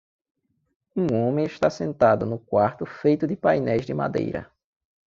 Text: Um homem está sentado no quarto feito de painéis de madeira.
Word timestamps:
Um 0.95 1.13
homem 1.15 1.45
está 1.45 1.69
sentado 1.69 2.25
no 2.25 2.39
quarto 2.39 2.87
feito 2.87 3.27
de 3.27 3.35
painéis 3.35 3.85
de 3.85 3.93
madeira. 3.93 4.51